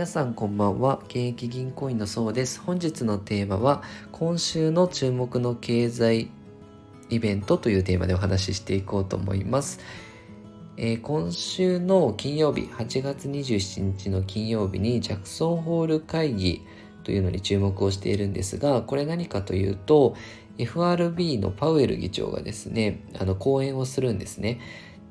[0.00, 1.00] 皆さんこんばんは。
[1.08, 2.58] 現役銀行員のそうです。
[2.62, 6.30] 本日のテーマは今週の注目の経済
[7.10, 9.78] イベントというテーマでお話ししていこうと思います、
[10.78, 16.64] えー、今週の金曜日8月27日の金曜日にジャクソンホール会議
[17.04, 20.16] というのに注目をしているんですがこれ何かというと
[20.56, 24.60] FRB のパウエル議長がですねあの講演をするんですね。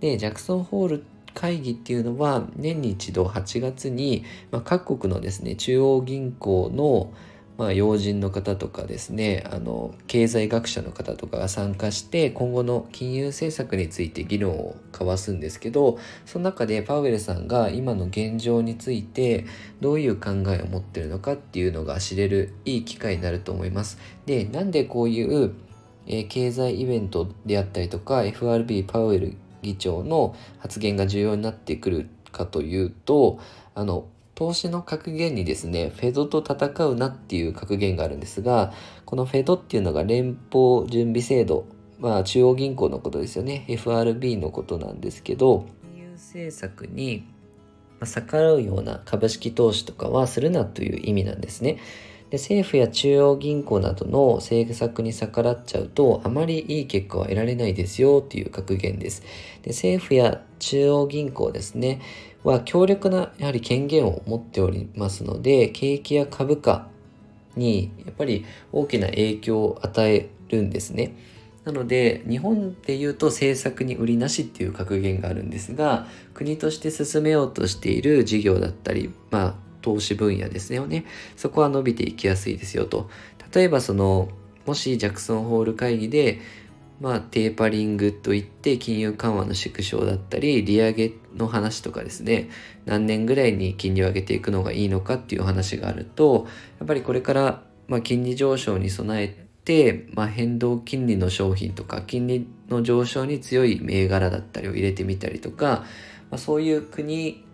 [0.00, 1.04] でジャクソンホール
[1.38, 7.12] 会議っていうのは年に一度8月に、まあ、各国のですね中央銀行の
[7.58, 19.44] まあ、要人の方とかですねあの経済学者の方とかが参加して今後の金融政策について議論を交わすんですけどその中でパウエルさんが今の現状について
[19.80, 23.98] どういう考えを持ってるのかっていうのが知れるいい機会になると思います。
[24.24, 25.52] でなんでこういう
[26.06, 33.38] え経済イベントであったりとか FRB パウエル議長の発言が重要になってくるかというと
[33.74, 34.06] あの
[34.38, 38.72] 投資の格言にですね、フェドと戦うなっていう格言があるんですが、
[39.04, 41.66] このフェドっていうのが連邦準備制度、
[41.98, 43.64] まあ中央銀行のことですよね。
[43.66, 47.26] FRB のことなんですけど、金融政策に
[48.04, 51.78] 逆らうような株式投資とかはするなという意味なんですね。
[52.30, 59.22] で政府や中央銀行などの政策に逆らっちゃうとあまりいい結果は得られないですよという格言です。
[59.62, 62.00] で政府や中央銀行ですね
[62.44, 66.88] は強力なやはり権限を持っておりますので景気や株価
[67.56, 71.16] にやっぱり大きな影響を与えるんですね。
[71.64, 81.04] なので日本で言うと政策に売りなしっていう格言があるんですが国として進めようとしている事業だったりまあ投資分野ですよね。
[81.36, 83.10] そこは伸びていきやすいですよと。
[83.54, 84.28] 例えばその、
[84.66, 86.40] もしジャクソンホール会議で、
[87.00, 92.50] まあ、テーパリングといって金融緩和の縮小だったり、利上げの話とかですね、
[92.86, 96.48] 何年ぐらいに金利を上げていくのがいいのかっていう話があると、
[96.80, 105.84] やっぱりこれから、まあ、金利上昇に備えて、まあ、変動金利の商品とか、金利の上昇に強い銘柄だったりを入れてみたりとか、
[106.30, 107.44] まあ、そういう国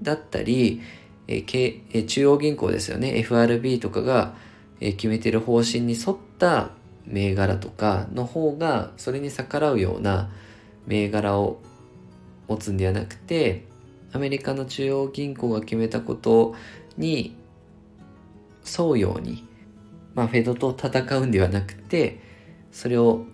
[0.00, 0.80] だったり、
[1.26, 4.34] えー、中央銀行ですよね FRB とかが、
[4.80, 6.70] え決めてる方針に沿った
[7.06, 10.30] 銘柄とかの方がそれに逆らうような
[10.86, 11.60] 銘柄を
[12.48, 13.64] 持つんではなくて
[14.12, 16.54] アメリカの中央銀行が決めたこと
[16.96, 17.36] に
[18.78, 19.46] 沿うように、
[20.14, 22.20] まあ、フェドと戦うんではなくて
[22.72, 23.24] それを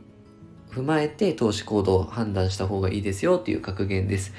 [0.71, 4.33] 踏まえて投資行動を判断した方がいいですよという格言です。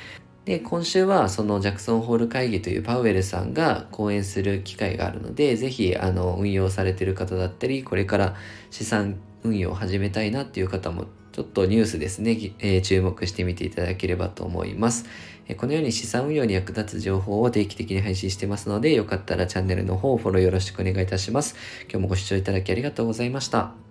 [0.46, 8.36] で、今週はそのジャクソンホール会議というパウエルさんが講演する機会があるので、ぜひあの運用されている方だったり、これから
[8.72, 15.06] 資産運用を始めたいなっていう方もちょっとニュースですね、えー、注目してみていただければと思います、
[15.48, 21.56] えー、このように資産運用に役立つ情報を定期的に配信してますので、よかったらチャンネルの方フォローよろしくお願いいたします。
[21.84, 23.91] 今日もご視聴いただきありがとうございました。